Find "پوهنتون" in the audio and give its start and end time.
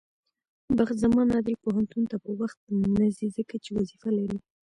1.63-2.03